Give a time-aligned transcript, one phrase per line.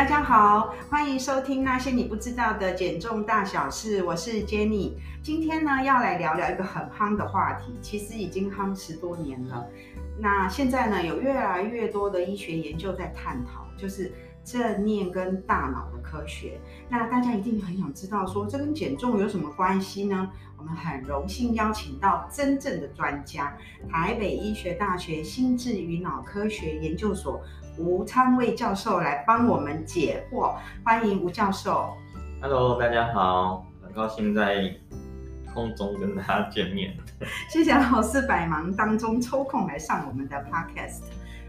[0.00, 4.94] 大家好，欢迎收听那些你不知道的减重大小事，我是 Jenny。
[5.22, 9.66] 今天呢，要来聊聊一个很夯的话题，其实已经夯十多年了。
[10.18, 14.10] 那现在呢，有越来越多的医学研究在探讨，就是
[14.42, 16.58] 正念跟大脑的科学。
[16.88, 20.30] 那大家一定很想知道说，说这跟减重有什么关系呢？
[20.56, 23.54] 我们很荣幸邀请到真正的专家，
[23.90, 27.42] 台北医学大学心智与脑科学研究所。
[27.80, 31.96] 吴昌卫教授来帮我们解惑，欢迎吴教授。
[32.42, 34.70] Hello，大家好，很高兴在
[35.54, 36.94] 空中跟大家见面。
[37.48, 41.04] 谢谢老师百忙当中抽空来上我们的 Podcast。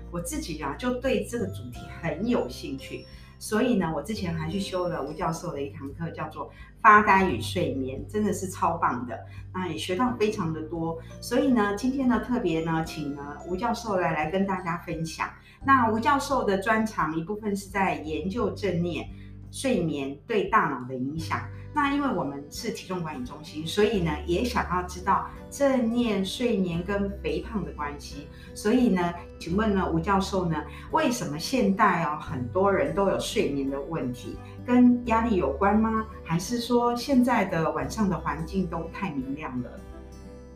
[0.09, 3.05] 我自己啊，就对这个主题很有兴趣。
[3.37, 6.47] 所以呢，我之前还去修了吴教授的一堂课，叫做
[6.79, 9.19] 《发呆与睡眠》，真的是超棒的，
[9.51, 10.97] 那也学到非常的多。
[11.19, 15.27] 所以呢，今天呢，特别呢，请呢吴教授来来跟大家分享。
[15.65, 19.07] 那吴教授的专长一部分是在研究正念、
[19.51, 21.39] 睡眠对大脑的影响。
[21.73, 28.27] 那因为我们是体重管理中心，所以呢也想要知道正念、睡眠跟肥胖的关系。
[28.53, 36.05] 所以呢，请问呢吴教授呢，为什么现代哦很多人都有睡眠的问题，跟压力有关吗？
[36.25, 39.69] 还是说现在的晚上的环境都太明亮了？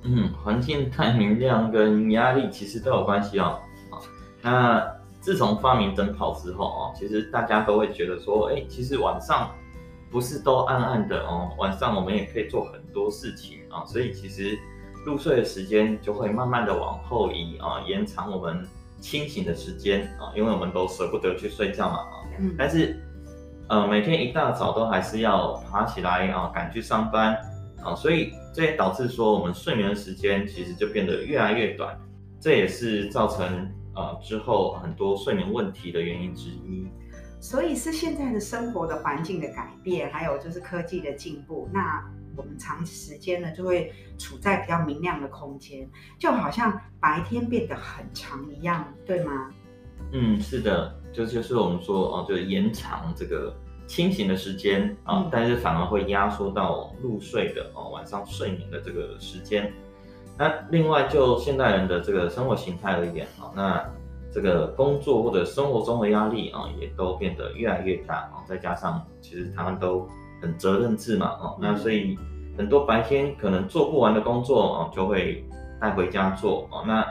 [0.02, 3.60] 嗯，环境太明亮跟压力其实都有关系哦。
[4.42, 4.86] 那
[5.26, 9.50] 自从发明灯泡之后哦，其实大家都会觉得说，哎，其实晚上。
[10.12, 14.58] 不是都暗暗的哦，晚上我们也可以做很多事情啊，所以其实
[15.06, 18.66] 入睡的时间就会慢慢的往后移啊，延长我们
[19.02, 22.98] 清醒的时间啊，因为我们都舍不得去睡觉嘛啊，嗯，但是
[23.68, 27.38] 呃每天一大早都还是要爬起来啊，赶去上班
[27.84, 32.00] 啊，所以这也导致说我们睡眠的时间其实就变得越来越短，
[32.40, 36.88] 这也是造成呃之后很多睡眠问题的原因之一。
[37.40, 42.04] 所以是现在的生活的环境的改变，还有就是科技的进步，那
[42.36, 45.88] 我们长时间呢就会处在比较明亮的空间，
[46.18, 49.52] 就好像白天变得很长一样，对吗？
[50.12, 53.56] 嗯，是的，就就是我们说哦，就是延长这个
[53.86, 59.72] 清醒的时间啊，嗯，但是反而会压缩到入睡的哦，晚上睡眠的这个时间。
[60.38, 63.86] 那另外就现代人的这个生活形态而言啊，那。
[64.34, 68.44] 这个工作或者生活中的压力啊，也都变得越来越大啊。
[68.46, 70.06] 再加上其实他们都
[70.42, 72.20] 很责任制嘛，哦，那所以
[72.58, 75.48] 很多白天可能做不完的工作啊，就会
[75.80, 76.84] 带回家做哦。
[76.86, 77.08] 那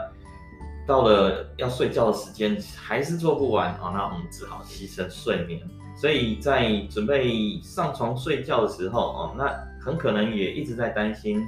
[0.86, 5.58] 到了要睡觉的时间还是做不完啊，那我们只好牺牲睡眠。
[5.96, 9.50] 所以在准备上床睡觉的时候哦，那
[9.82, 11.42] 很可能也一直在担心，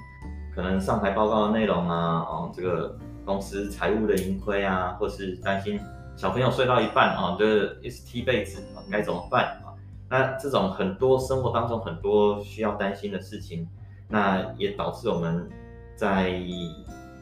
[0.56, 2.97] 可能上台报告的内容啊，哦，这个。
[3.27, 5.81] 公司财务的盈亏啊，或是担心
[6.15, 9.75] 小朋友睡到一半啊，就是一直踢被子，该怎么办啊？
[10.09, 13.69] 那这种很多生活当中很多需要担心的事情，
[14.09, 15.50] 那也导致我们
[15.97, 16.41] 在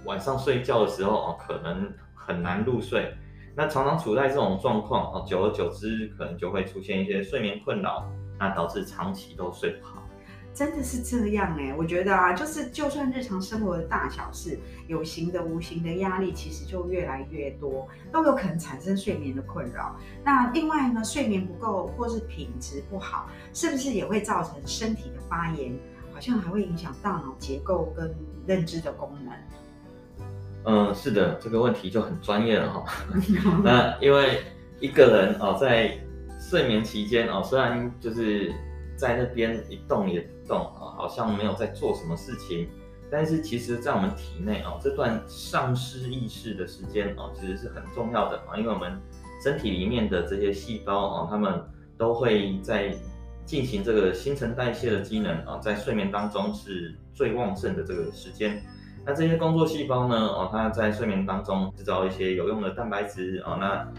[0.05, 3.17] 晚上睡觉的时候啊，可能很难入睡。
[3.56, 8.05] 那常常处在这种状况啊，久而久之，可能就会出现一些睡眠困扰，
[8.39, 10.03] 那导致长期都睡不好。
[10.54, 14.56] 真的是这样哎，我觉得啊，就是就算日常生活的大小事，
[14.87, 19.97] 有形的、无形的压力，其实就越来越多，都有可能产生睡眠的困扰。
[20.22, 25.76] 那另外呢，睡眠不够或是品质不好，是不是也会造成身体的发炎？
[26.12, 28.14] 好像还会影响大脑结构跟
[28.47, 29.34] 认知的功能。
[30.66, 32.84] 嗯，是的，这个问题就很专业了哈。
[33.64, 34.41] 那因为
[34.78, 35.98] 一个人哦，在
[36.38, 38.54] 睡眠期间哦，虽然就是。
[38.97, 42.69] 在那边一动也不动啊，好像没有在做什么事情。
[43.10, 49.00] 但是其实，在我们体内啊，这段丧失意识的时间啊，其实是很重要的啊，因为我们
[49.43, 51.62] 身体里面的这些细胞啊，它们
[51.97, 52.93] 都会在
[53.44, 58.61] 进行这个新陈代谢的机能啊，在睡眠当中是最旺盛的这个时间。
[59.06, 63.93] 那这些工作细胞呢，哦，它在睡眠当中制造一些有用的蛋白质啊，那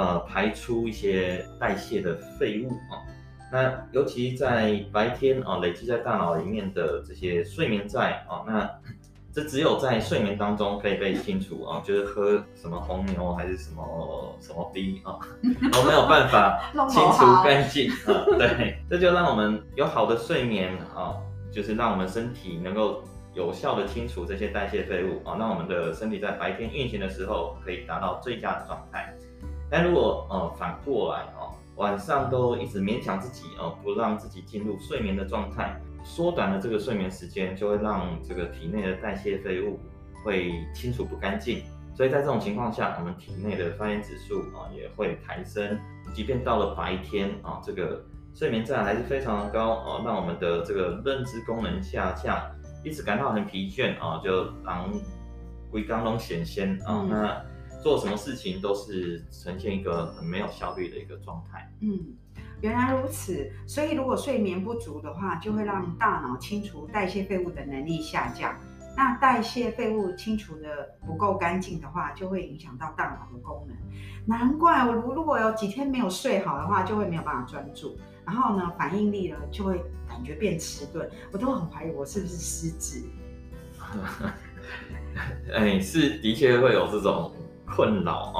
[0.00, 3.04] 呃排出一些代谢的废物啊。
[3.52, 8.68] 那尤其在白天啊，累积在大脑里面的这些睡眠债啊，那
[9.32, 15.18] 这只有在睡眠当中可以被清除啊，就是喝什么红牛还是什么什么 B 啊，
[15.72, 18.24] 都没有办法清除干净啊。
[18.38, 21.14] 对， 这就让我们有好的睡眠啊，
[21.52, 23.02] 就是让我们身体能够
[23.34, 29.14] 有效的清除这些代谢废物啊，让我们的身体在白天运行的时候可以达到最佳的状态。
[29.70, 31.54] 但如果呃反过来啊。
[31.76, 39.78] 晚上都一直勉强自己哦，不让自己进入睡眠的状态，缩短了这个睡眠时间，就会让这个体内的代谢废物
[40.24, 41.62] 会清除不干净，
[41.94, 45.78] 所以在这种情况下，我们体内的发炎指数啊也会抬升，
[46.14, 48.02] 即便到了白天啊，这个
[48.34, 52.40] 睡眠债还是非常的高啊，让我们的这个认知功能下降，
[52.82, 54.90] 一直感到很疲倦啊，就让
[55.70, 57.42] 规刚拢显现啊，那
[57.82, 61.70] 做什么事情都是呈现一个很没有效率的一个状态。
[61.80, 62.14] 嗯，
[62.60, 68.58] 原来如此，所以如果睡眠不足的话，就会让大脑清除代谢废物的能力下降。
[68.96, 73.76] 那代谢废物清除的不够干净的话，就会影响到大脑的功能。
[74.24, 81.08] 难怪我如如果有几天没有睡好的话，就会没有办法专注，然后呢，反应力呢就会感觉变迟钝。
[81.30, 83.02] 我都很怀疑我是不是失智。
[85.54, 87.32] 哎，是的确会有这种
[87.66, 88.38] 困扰哦。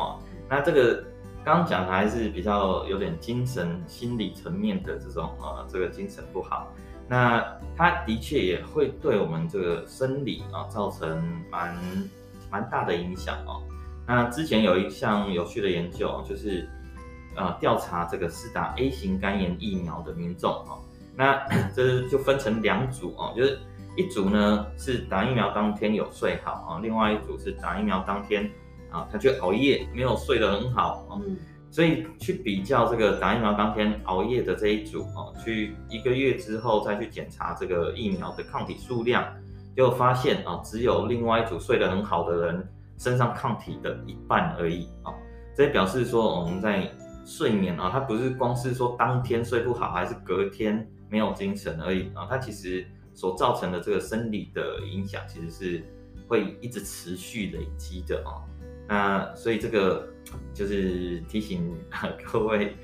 [0.49, 1.05] 那这个
[1.45, 6.73] 刚讲的还是比较有点精神心理层面的这种呃，这个精神不好。
[7.09, 7.45] 那
[7.77, 11.77] 它的确也会对我们这个生理啊造成蛮
[12.51, 13.63] 蛮大的影响哦。
[14.07, 16.69] 那之前有一项有趣的研究，就是
[17.37, 20.79] 呃调查这个施打 A 型肝炎疫苗的民众哦。
[21.15, 23.59] 那 这就分成两组哦，就是
[23.97, 28.51] 一组呢是打疫苗当天有睡好啊，另外一组是打疫苗当天
[28.91, 31.21] 啊他却熬夜没有睡得很好啊。
[31.69, 39.27] 所以去比较这个打疫苗当天熬夜的这一组啊，去一个月之后再去检查这个疫苗的抗体数量，
[39.77, 42.67] 就发现啊，只有另外一组睡得很好的人
[42.97, 45.13] 身上抗体的一半而已啊。
[45.55, 46.91] 这也表示说我们在
[47.27, 55.85] 睡眠啊，它不是光是说当天睡不好，还是隔天没有精神而已啊，它其实所造成的这个生理的影响，其实是
[56.27, 58.41] 会一直持续累积的啊。
[58.89, 60.09] 那所以这个。
[60.53, 61.73] 就是提醒
[62.33, 62.75] 各位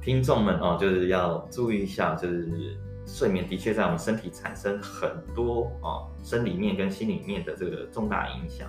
[0.00, 8.66] 听众们哦，就是要注意一下，就是睡眠的确在我们身体产生很多哦，生理面跟心理面的这个重大影响。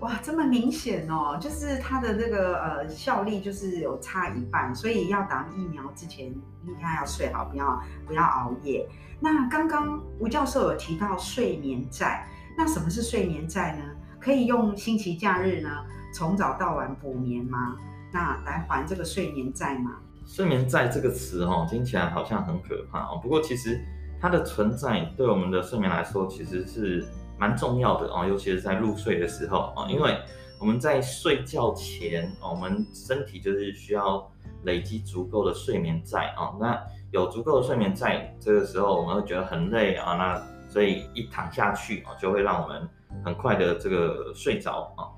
[0.00, 8.86] 哇，这么明显哦，就是它的这个呃效力就是有差一半，所以要打疫苗之前应该要睡好，不要不要熬夜。
[9.18, 12.28] 那刚刚吴教授有提到睡眠债，
[12.58, 13.84] 那什么是睡眠债呢？
[14.20, 15.70] 可以用星期假日呢？
[16.16, 17.76] 从早到晚补眠吗？
[18.10, 19.96] 那来还这个睡眠债吗？
[20.24, 23.20] 睡眠债这个词哦，听起来好像很可怕哦。
[23.22, 23.78] 不过其实
[24.18, 27.06] 它的存在对我们的睡眠来说，其实是
[27.38, 30.18] 蛮重要的哦，尤其是在入睡的时候啊，因为
[30.58, 34.26] 我们在睡觉前，我们身体就是需要
[34.62, 36.56] 累积足够的睡眠债哦。
[36.58, 42.88] 那有足够的睡眠债，这个时候我们会觉得很累啊，那所以一躺下去啊，就会让我们
[43.22, 45.12] 很快的这个睡着啊。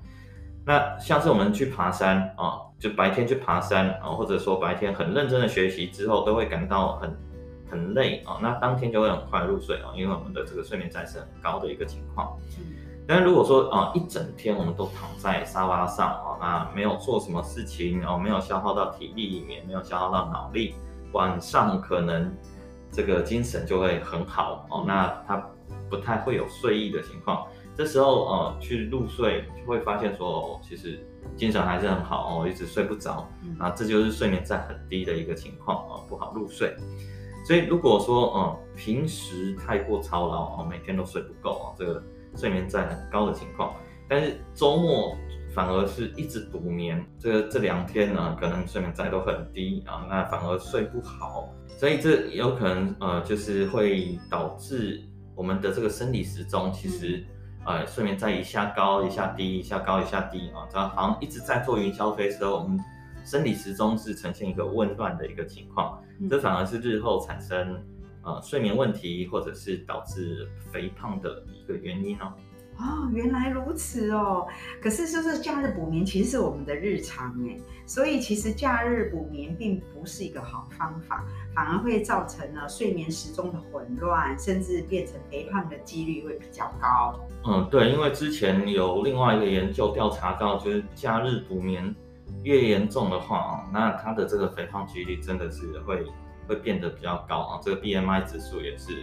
[0.65, 7.17] 那像是我们去爬山啊，就白天去爬山啊，或者说白天很认真的学习之后，都会感到很
[7.69, 8.37] 很累啊。
[8.41, 12.37] 那当天就会很快入睡啊，因为我们的这个睡眠债是很高的一个情况。
[13.07, 20.75] 但是如果说啊，一整天我们都躺在沙发上啊，那没有做什么事情哦，没有消耗到体力里面，没有消耗到脑力，
[21.13, 22.31] 晚上可能
[22.91, 24.83] 这个精神就会很好哦。
[24.85, 25.43] 那他
[25.89, 27.47] 不太会有睡意的情况。
[27.79, 30.99] 这时候呃去入睡就会发现说，哦，其实
[31.37, 33.25] 精神还是很好哦，一直睡不着，
[33.57, 36.75] 啊，这就是睡眠债很低的一个情况啊，不好入睡。
[37.45, 42.03] 所以如果说呃平时太过操劳哦，每天都睡不够啊，这个
[42.35, 43.73] 睡眠债很高的情况，
[44.09, 45.15] 但是周末
[45.55, 55.01] 反而是一直补眠，这个这两天呢可能睡眠债都很低啊，那反而睡不好，所以这有可能呃就是会导致
[55.33, 57.25] 我们的这个生理时钟其实。
[57.69, 62.51] 呃，睡眠在一下高一下低，一下高一下低啊，这样好像一直在做云霄飞车。
[62.51, 62.79] 我们
[63.23, 67.79] 生理时钟是呈现一个紊乱的一个情况，这反而是日后产生
[68.23, 72.33] 呃睡眠问题或者是导致肥胖的一个原因哦。
[72.79, 74.47] 哦，原来如此哦。
[74.81, 87.19] 可是就是假日补眠其实是我们的日常哎，所以其实假日补眠并不是一个好方法，反而会造成了睡眠时钟的混乱，甚至变成肥胖的几率会比较高。
[87.45, 91.93] 嗯，对，因为之前有另外一个研究调查到，就是假日补眠
[92.43, 96.05] 越严重的话啊，那他的这个肥胖几率真的是会
[96.47, 98.93] 会变得比较高啊，这个 BMI 指数也是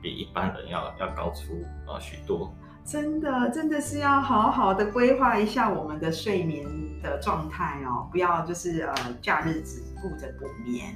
[0.00, 2.54] 比一般人要要高出呃许多。
[2.90, 6.64] 真的，真的是要好好的规划一下我们的睡眠
[7.02, 10.94] 的状态哦，不要就是呃假日只顾着补眠。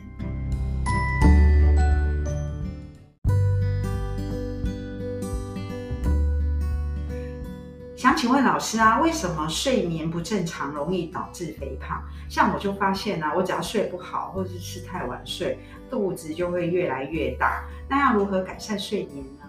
[7.94, 12.02] 想请问老师啊，为什么睡眠不正常容易导致肥胖？
[12.26, 15.58] 像我就发现啊，我只要睡不好或者是吃太晚睡，
[15.90, 17.64] 肚子就会越来越大。
[17.87, 19.41] 那要如何改善睡眠呢？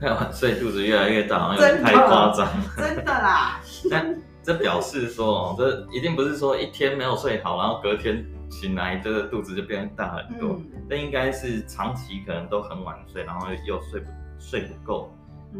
[0.00, 2.48] 太晚睡，肚子越来越大，有点太夸张。
[2.76, 3.60] 真的啦。
[3.90, 10.60] 但这表示说哦，这一定不是说一天没有睡好，然后隔天醒来这个肚子就变大很多。
[10.88, 14.06] 这、嗯、应该是长期可能都很晚睡，然后又睡不
[14.38, 15.10] 睡不够，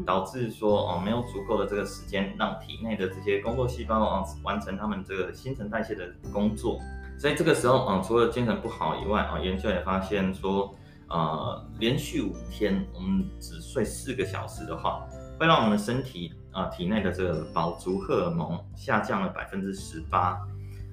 [0.05, 6.79] 导致说哦没有足够的这个时间让体内的这些工作细胞啊完成他们这个新陈代谢的工作。
[7.19, 10.75] 所以这个时候啊，除了精神不好以外啊，研究也发现说，
[11.09, 15.07] 呃，连续五天我们只睡四个小时的话，
[15.39, 20.37] 会让我们的身体啊、呃、体内的这个饱足荷尔蒙下降了百分之十八，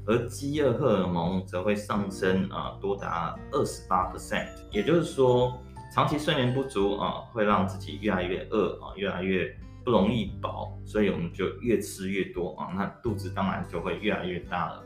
[0.05, 4.48] 而饥饿荷尔蒙则会上升啊、多达二十八 percent。
[4.72, 5.58] 也就是说，
[5.93, 9.51] 长期睡眠不足啊、呃，会让自己越来越饿啊、越来越
[9.84, 14.84] 不容易饱，所以我们就越吃越多啊、那肚子当然就会越来越大了。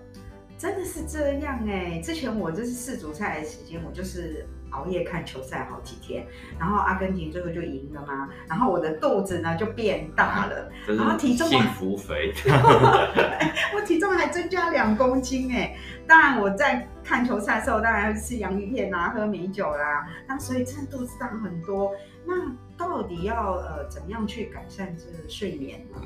[0.58, 2.02] 真的是这样哎！
[2.02, 6.26] 之前我就是试足菜的时间，我就是熬夜看球赛好几天，
[6.60, 12.34] 然后阿根廷最后就赢了嘛，然后我的肚子呢就变大了， 然后体重幸福肥，
[13.76, 15.76] 我体重还增加两公斤哎！
[16.08, 21.92] 当然我在看球赛的时候，当然吃洋芋片啊，喝米酒啦，那所以真的肚子大很多。
[22.26, 22.34] 那
[22.78, 26.02] 到底要呃怎么样去改善这个睡眠呢？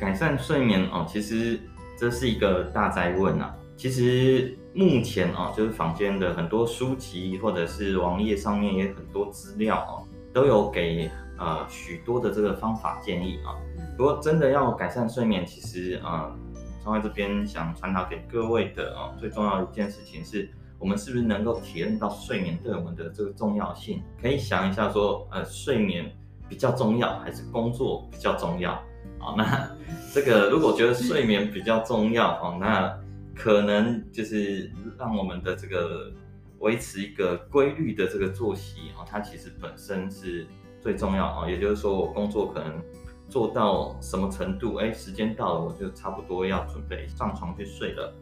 [0.00, 1.60] 改善睡眠哦，其实
[1.96, 3.54] 这是一个大哉问啊。
[3.78, 11.08] 其实目前啊，就是坊间的很多书籍或者是网页上面也很多资料啊，都有给
[11.38, 13.54] 呃许多的这个方法建议啊。
[13.96, 16.34] 不过真的要改善睡眠，其实啊，
[16.82, 24.02] 窗外这边想传达给各位的啊，最重要的一件事情是，我们是不是能够体验到睡眠对我们的这个重要性？
[24.20, 26.12] 可以想一下说，呃，睡眠
[26.48, 28.74] 比较重要还是工作比较重要？
[29.20, 29.70] 好，那
[30.12, 32.92] 这个如果觉得睡眠比较重要哦，那
[33.38, 34.68] 可能就是
[34.98, 36.12] 让我们的这个
[36.58, 40.44] 维持一个规律的这个作息啊，它其实本身是
[40.80, 41.48] 最重要啊。
[41.48, 42.82] 也就是说，我工作可能
[43.28, 48.12] 做到什么程度，哎，时间到了，我就差不多要准备上床去睡了。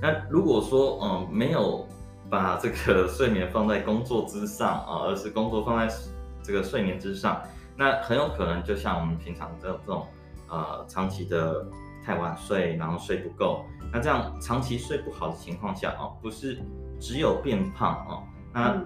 [0.00, 1.86] 那如果说嗯没有
[2.28, 5.94] 把这个睡眠放在工作之上啊，而是工作放在
[6.42, 7.40] 这个睡眠之上，
[7.76, 10.04] 那很有可能就像我们平常这这种
[10.48, 11.64] 呃长期的
[12.04, 13.64] 太晚睡，然后睡不够。
[13.92, 16.58] 那这样长期睡不好的情况下哦，不是
[16.98, 18.82] 只有变胖哦，那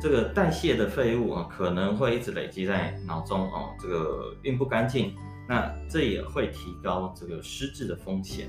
[0.00, 5.14] 这个代谢的废物啊，可能会一直累积在脑中哦，这个运不干净，
[5.48, 8.48] 那这也会提高这个失智的风险。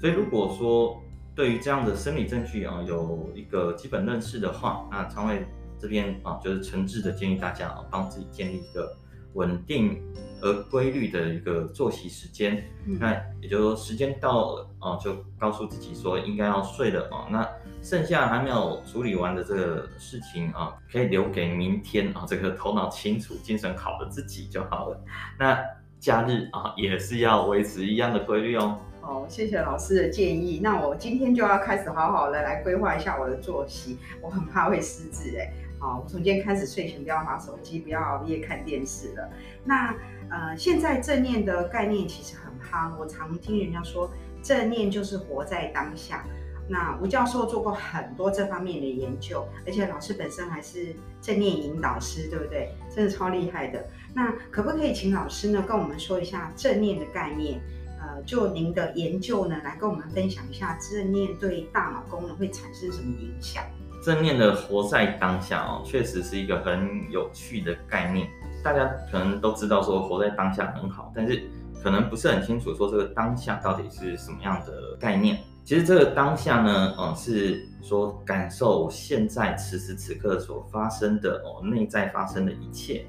[0.00, 1.00] 所以如果说
[1.34, 5.46] 对于这样的生理证据啊有一个基本认识的话，那创会
[5.78, 8.96] 这边啊就是诚挚的建议大家啊，帮自己建立一个。
[9.34, 10.02] 稳定
[10.42, 17.26] 而规律的一个作息时间，嗯、那也就是说时间到了哦，就告诉自己说应该要睡了哦。
[17.30, 17.46] 那
[17.82, 25.00] 剩下还没有处理完的这个事情啊，可以留给明天啊，这个头脑清楚、精神好的自己就好了。
[25.38, 25.58] 那
[25.98, 28.78] 假日啊，也是要维持一样的规律哦。
[29.02, 30.60] 好，谢谢老师的建议。
[30.62, 35.52] 那我今天就要开始好好的来规划一下我的作息，我很怕会失智哎。
[35.80, 39.30] 好，我从今天开始睡前不要滑手机，不要熬夜看电视了。
[39.64, 39.94] 那
[40.28, 44.10] 呃，现在正念的概念其实很夯，我常听人家说
[44.42, 46.22] 正念就是活在当下。
[46.68, 52.74] 那吴教授做过很多这方面的研究，而且老师本身还是正念引导师，对不对？
[52.94, 53.82] 真的超厉害的。
[54.14, 57.58] 那可不可以请老师呢跟我们说一下正念的概念？
[57.98, 63.64] 呃，就您的研究呢，来跟我们分享一下正念对大脑功能会产生什么影响？
[64.02, 68.26] 正念的活在当下哦，确实是一个很有趣的概念。
[68.62, 71.42] 大家可能都知道说活在当下很好，但是
[71.82, 75.38] 可能不是很清楚说这个当下到底是什么样的概念。
[75.64, 83.06] 其实这个当下呢，嗯，是说感受现在此时此刻所发生的哦，内在发生的一切。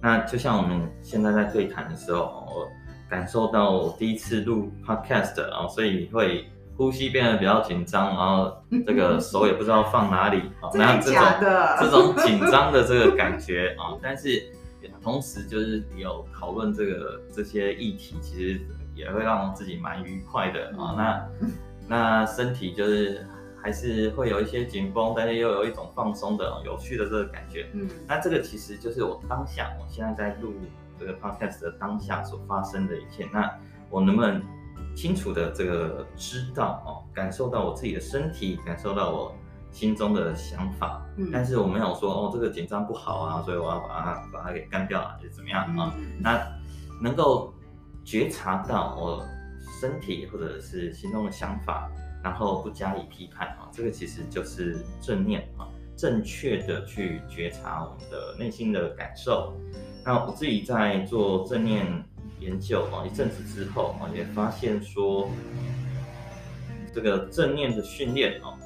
[0.00, 2.68] 那就像我们现在在对谈的时候，哦
[3.08, 6.46] 感受到我第一次录 podcast 啊，所以会。
[6.80, 8.56] 呼吸变得比较紧张，然后
[8.86, 11.22] 这个手也不知道放哪里啊， 那这种
[11.78, 14.42] 这种紧张的这个感觉啊，但是
[15.02, 18.60] 同时就是有讨论这个这些议题，其实
[18.94, 20.94] 也会让自己蛮愉快的啊。
[20.96, 21.28] 那
[21.86, 23.26] 那身体就是
[23.62, 27.68] 还是会有一些紧绷，但是又有一种放松的有趣的这个感觉。
[27.74, 30.54] 嗯，那这个其实就是我当下，我现在在录
[30.98, 33.28] 这个 podcast 的当下所发生的一切。
[33.30, 33.50] 那
[33.90, 34.42] 我能不能？
[34.94, 39.34] 清楚的这个知道哦，感受到我自己的身体，感受到我
[39.70, 45.94] 心中的想法，嗯，但是我没有说哦，这个紧张不好啊，所以我要把它把它给干掉啊，就怎么样啊？
[45.96, 46.44] 嗯，那
[47.00, 47.54] 能够
[48.04, 49.24] 觉察到我
[49.80, 51.90] 身体或者是心中的想法，
[52.22, 59.54] 然后不加以批判啊，这个其实就是正念啊，正确的去觉察我们的内心的感受。
[60.04, 62.04] 那我自己在做正念。
[62.40, 65.28] 研究啊，一阵子之后啊，也发现说，
[66.94, 68.56] 这个正念的训练啊，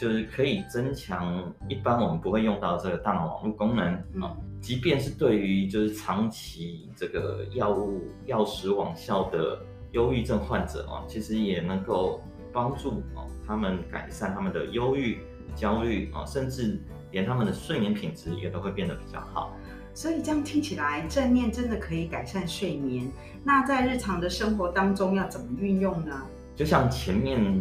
[0.00, 9.58] 就是可以增强一般我们不会用到这个大脑网络功能啊，即便是对于就是长期这个药物药食网效的
[9.92, 15.18] 忧郁症患者啊，其实也能够帮助啊他们改善他们的忧郁、
[15.54, 19.52] 焦虑啊，甚至连他们的睡眠品质也都会变得比较好。
[19.98, 23.10] 所以这样听起来，正念真的可以改善睡眠。
[23.42, 26.22] 那在日常的生活当中要怎么运用呢？
[26.54, 27.60] 就像前面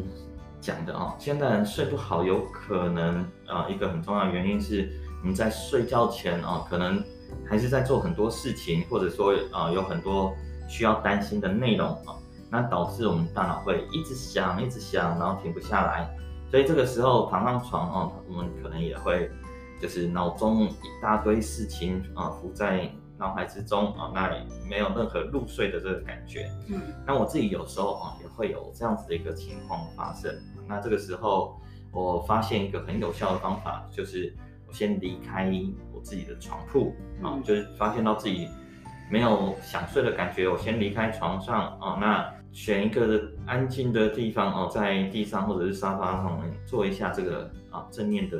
[0.61, 4.87] 讲的哦，现在人睡不好，有可能啊一个很重要的原因是
[5.23, 7.03] 我们在睡觉前啊，可能
[7.49, 10.31] 还是在做很多事情，或者说啊有很多
[10.69, 12.13] 需要担心的内容啊，
[12.51, 16.07] 那导致我们大脑会一直想，一直想，然后停不下来。
[16.51, 19.27] 所以这个时候躺上床哦，我们可能也会。
[19.79, 24.31] 就是脑中一大堆事情啊浮在脑海之中啊，那
[24.69, 26.49] 没有任何入睡的这个感觉。
[26.67, 30.31] 嗯，那我自己有时候啊也会有这样子的一个情况发生。
[30.67, 31.59] 那这个时候
[31.91, 34.35] 我发现一个很有效的方法，就是
[34.67, 35.51] 我先离开
[35.91, 36.93] 我自己的床铺
[37.23, 38.47] 啊，就是发现到自己
[39.11, 48.37] 没有想睡的感觉，我先离开床上啊，那选一个安静的地方哦，在地上或者是沙发上面做一下这个啊正念的。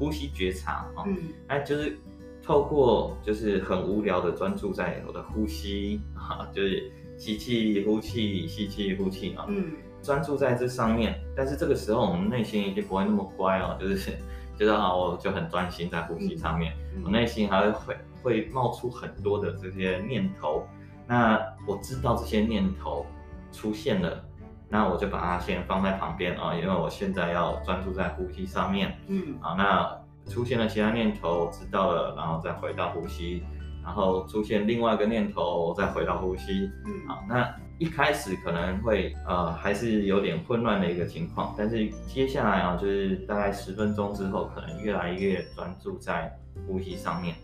[0.00, 1.04] 呼吸觉察啊，
[1.48, 1.96] 哎、嗯，就是
[2.42, 11.20] 透过就是很无聊的专注在我的呼吸 啊，就是吸气、呼气、吸气、呼气啊，嗯，专注在这上面。
[11.36, 14.10] 但是这个时候我们内心已经不会那么乖哦，就是
[14.58, 20.66] 就是啊，我就很专心在呼吸上面，嗯、我内心还会会冒出很多的这些念头。
[21.06, 21.38] 那
[21.68, 23.04] 我知道这些念头
[23.52, 24.24] 出现了。
[24.70, 28.96] 那我就把它先放在旁边啊，因为我现在要专注在呼吸上面。
[29.08, 33.42] 嗯，啊，那出现了其他念头，我知道了，然后再回到呼吸，
[33.82, 36.70] 然后出现另外一个念头，我再回到呼吸。
[36.86, 46.32] 嗯，啊，那一开始可能会呃还是有点混乱的一个情况，但是接下来啊，就是大概十分钟之后，可能越来越专注在
[46.68, 47.34] 呼吸上面。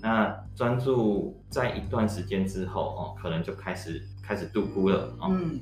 [0.00, 5.26] 那专注在一段时间之后哦，可能就开始开始度孤了啊。
[5.30, 5.58] 嗯。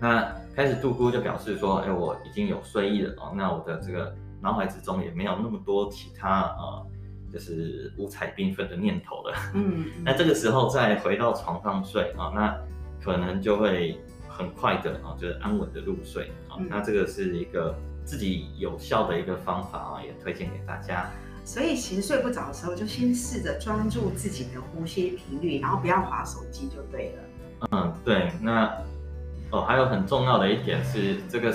[0.00, 3.32] 那开始度咕就表示说，哎，我已经有睡意了哦。
[3.36, 6.86] 那我的这个脑海之中也没有那么多其他呃，
[7.32, 9.34] 就是五彩缤纷的念头了。
[9.54, 12.56] 嗯，那这个时候再回到床上睡啊，那
[13.04, 16.58] 可能就会很快的啊，就是安稳的入睡啊。
[16.68, 21.10] 那这个是一个自己有效的一个方法啊，也推荐给大家。
[21.44, 27.68] 所以，其实睡不着的时候，就先试着专注自己的呼吸频率，然后不要划手机就对了。
[27.72, 28.70] 嗯，对，那。
[29.50, 31.52] 哦，还有很重要的一点是，这个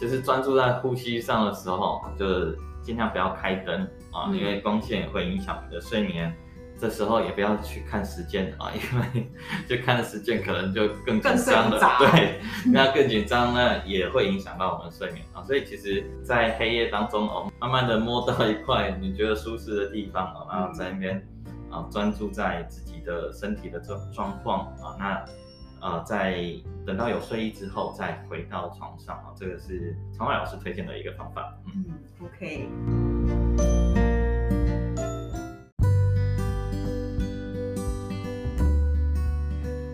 [0.00, 6.34] 就是专注在呼吸上的时候，就是尽量不要开灯啊，嗯、因为光线也会影响你的睡眠。
[6.78, 9.30] 这时候也不要去看时间啊，因为
[9.68, 11.78] 就看时间可能就更紧张了。
[11.98, 12.40] 对，
[12.72, 15.42] 那更紧张呢，也会影响到我们的睡眠啊。
[15.42, 21.22] 所以其实，在黑夜当中哦，慢慢的摸到一块你觉得舒适的地方啊，然后在那边
[21.70, 25.22] 啊专注在自己的身体的状状况啊，那。
[25.82, 26.44] 呃，在
[26.86, 31.56] 等到有睡意之后，再回到床上啊，这个是长伟老师推荐的一个方法。
[31.66, 31.84] 嗯
[32.22, 32.68] ，，OK。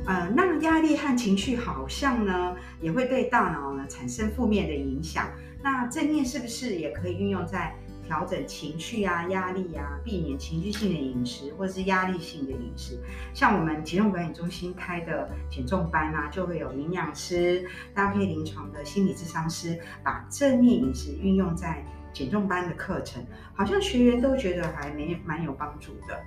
[0.06, 5.28] 呃，那压力和情绪好像呢，也会对大脑呢产生负面的影响。
[5.62, 7.74] 那正念是不是也可以运用在？
[8.06, 12.98] 调整情绪啊，压力啊，避免情绪性的饮食或是压力性的饮食。
[13.34, 23.22] 像我们体重管理中心开的减重班啊，就会有营养师搭配临床的心理咨商师，把正念饮食运用在减重班的课程，
[23.54, 26.18] 好像学员都觉得还没蛮有帮助的。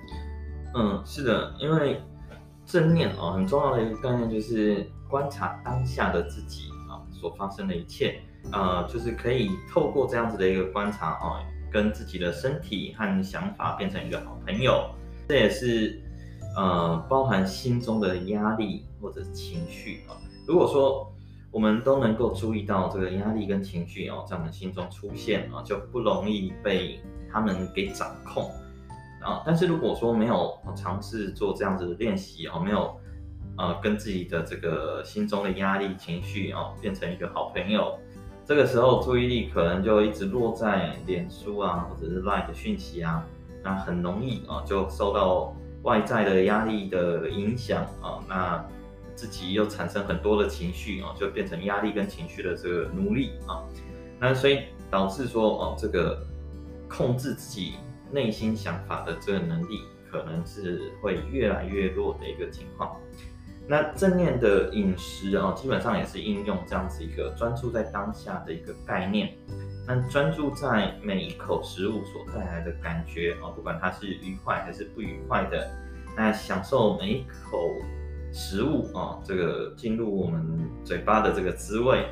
[0.74, 2.00] 嗯，是的，因为
[2.66, 11.42] 正念啊，很重要的一个概念就是观察当下的自己啊所发生的一切，呃，就是可以透过这样子的一个观察啊。
[11.70, 14.90] 跟自己的身体和想法变成一个好朋友，
[15.28, 16.02] 这也是
[16.56, 20.16] 呃包含心中的压力或者情绪啊。
[20.46, 21.12] 如果说
[21.52, 27.00] 我们都能够注意到这个压力跟情绪哦，在我们心中出现啊，就不容易被
[27.32, 28.50] 他们给掌控
[29.20, 29.42] 啊。
[29.44, 32.96] 但是如果说没有尝试做这样子的练习哦，没有
[33.58, 37.98] 呃跟自己的这个心中的压力情绪哦变成一个好朋友。
[38.50, 43.24] 这个时候注意力可能就一直落在脸书啊，或者是 LINE 的讯息啊，
[43.62, 48.66] 那很容易啊就受到外在的压力的影响啊，那
[49.14, 53.62] 自己又产生很多的情绪啊，就变成压力跟情绪的这个奴隶啊，
[54.18, 56.20] 那所以导致说哦，这个
[56.88, 57.74] 控制自己
[58.10, 62.96] 内心想法的这个能力，可能是会越来越弱的一个情况。
[63.70, 69.32] 那正念的饮食啊，基本上也是应用这样子一个专注在当下的一个概念。
[69.86, 75.70] 那专注在每一口食物所带来的感觉哦，不管它是愉快还是不愉快的，
[76.16, 77.70] 那享受每一口
[78.32, 82.08] 食物哦，这个进入我们嘴巴的这个滋味。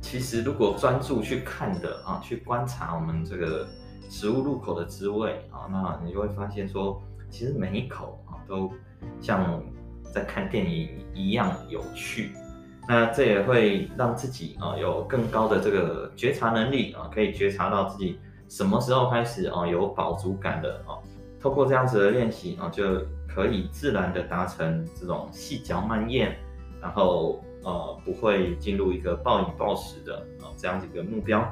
[0.00, 3.66] 其实如果专注去看的啊，去观察我们这个
[4.08, 8.72] 食物入口的滋味啊，那你就会发现说，其实每一口啊都
[9.20, 9.62] 像
[10.14, 12.30] 在看电影一样有趣。
[12.86, 21.00] 那这也会让自己啊有更高的这个觉察能力啊，可以觉察到自己什么时候开始啊有饱足感的啊。
[21.40, 22.84] 透过这样子的练习啊，就
[23.26, 26.36] 可以自然的达成这种细嚼慢咽，
[26.80, 31.42] 然后呃不会进入一个暴饮暴食的啊这样子一个目标。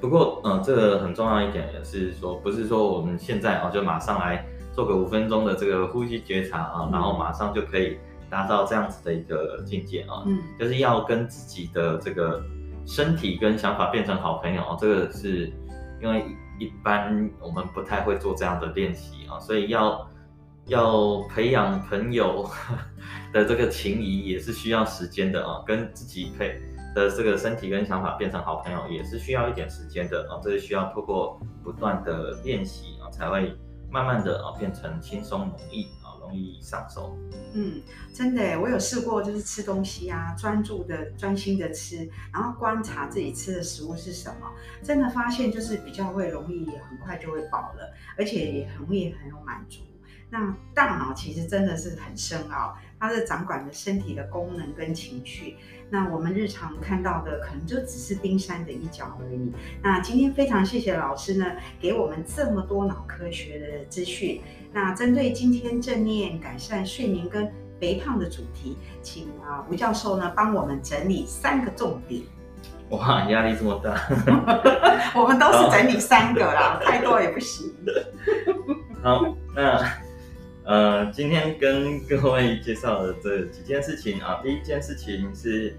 [0.00, 7.98] 不过呃这个很重要一点也是说，不是说我们现在啊就马上来做个五分钟的这个呼吸觉察啊，然后马上就可以。
[8.30, 12.40] 达到这样子的一个境界啊，嗯，就是要跟自己的这个
[12.86, 15.52] 身体跟想法变成好朋友啊，这个是
[16.00, 16.24] 因为
[16.60, 20.08] 一般我们不太会做这样的练习啊，所以要
[20.66, 22.48] 要培养朋友
[23.34, 26.56] 的这个情谊也是需要时间的啊，跟自己配
[26.94, 33.52] 的这个身体跟想法变成好朋友也是需要一点时间的啊，这是需要透过不断的练习啊，才会
[33.90, 36.08] 慢慢的啊变成轻松容易啊。
[36.20, 37.18] 容易上手。
[37.54, 37.82] 嗯，
[38.14, 44.48] 真的，我有试过，就是吃东西啊，专注的、专心的吃，然后观察自己吃的食物是什么，
[44.80, 49.80] 真的发现就是比较会容易很快就会饱了，而且也很容易很有满足。
[50.28, 55.56] 那大脑其实真的是很深奥，它是掌管着身体的功能跟情绪。
[55.88, 59.50] 那我们日常看到的可能就只是冰山的一角而已。
[59.82, 61.46] 那今天非常谢谢老师呢，
[61.80, 64.40] 给我们这么多脑科学的资讯。
[64.72, 72.22] 那针对今天正念改善睡眠跟肥胖的主题，请啊吴教授呢帮我们整理三个重点。
[72.90, 73.96] 哇，压力这么大，
[75.18, 77.72] 我们都是整理三个啦， 太多也不行。
[79.02, 79.80] 好，那
[80.70, 85.76] 呃，今天跟各位介绍的这几件事情啊，第一件事情是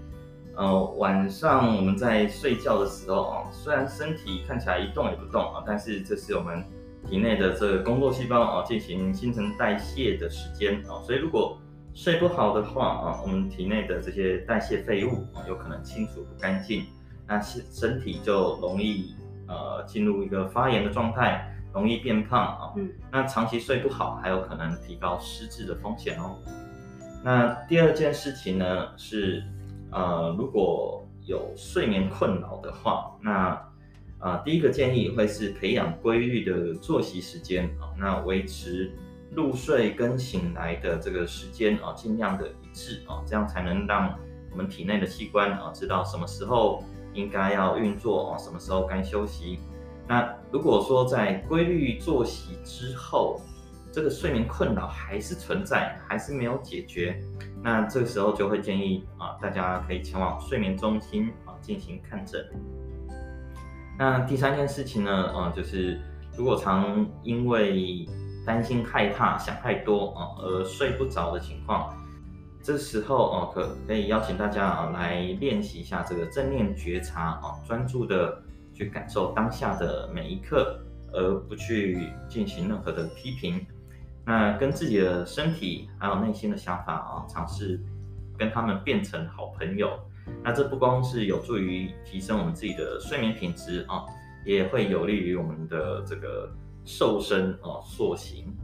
[0.54, 6.62] 呃晚上我们在睡觉的时候啊，虽然身体看起来一动也不动啊，但是这是我们。
[7.08, 11.58] 体内的这个工作细胞啊，进行新陈代谢的时间啊，所以如果
[11.94, 16.84] 睡不好的话啊，我们体内的这些代谢废物啊，有可能清除不干净，
[17.26, 19.16] 那身身体就容易
[19.48, 22.72] 呃进入一个发炎的状态，容易变胖啊。
[22.76, 22.90] 嗯。
[23.10, 26.36] 那长期睡不好，还有可能提高失智的风险哦。
[27.24, 29.44] 那第二件事情呢是，
[29.90, 33.62] 呃，如果有睡眠困扰的话，那
[34.18, 38.92] 啊，第一个建议会是培养规律的作息时间啊，那维持
[39.30, 44.18] 入睡跟醒来的这个时间啊，尽量的一致啊，这样才能让
[44.50, 46.82] 我们体内的器官啊知道什么时候
[47.14, 49.60] 应该要运作啊，什么时候该休息。
[50.12, 53.40] 那如果说在规律作息之后，
[53.90, 57.18] 这个睡眠困扰还是存在，还是没有解决，
[57.62, 62.44] 那这个时候就会建议啊，大家可以前往睡眠中心啊进行看诊。
[63.98, 65.98] 那第三件事情呢，呃，就是
[66.36, 68.06] 如果常因为
[68.44, 71.90] 担心、害怕、想太多啊，而睡不着的情况，
[72.62, 78.42] 这时候哦，可可以邀请大家啊来练习一下这个正念觉察啊，专注的
[78.82, 80.78] 去感受当下的每一刻，
[81.12, 83.64] 而不去进行任何的批评。
[84.24, 87.80] 那跟自己的身体还有内心的想法啊，尝试
[88.36, 89.98] 跟他们变成好朋友。
[90.42, 94.04] 那这不光是有助于提升我们自己的睡眠品质啊，
[94.44, 96.50] 也会有利于我们的这个
[96.84, 98.56] 瘦身啊、塑形。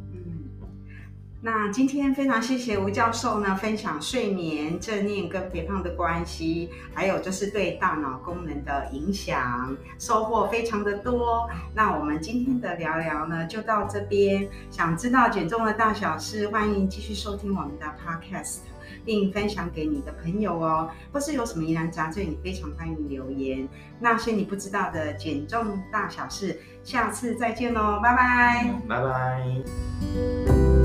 [1.41, 11.49] 那今天非常谢谢吴教授呢，分享睡眠、正念跟肥胖的关系，还有就是对大脑功能的影响，收获非常的多。
[11.75, 14.49] 那我们今天的聊聊呢，就到这边。
[14.71, 18.59] 想知道减重的大小事，欢迎继续收听我们的 Podcast。
[19.05, 23.67] 并分享给你的朋友哦，或是有什么疑难杂症，也非常欢迎留言。
[24.01, 30.78] 那些你不知道的减重大小事，下次再见喽，拜拜，拜拜。